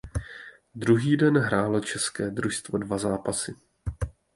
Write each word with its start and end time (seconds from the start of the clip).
Druhý 0.75 1.17
den 1.17 1.37
hrálo 1.37 1.79
české 1.79 2.31
mužstvo 2.31 2.77
dva 2.77 2.97
zápasy. 2.97 3.55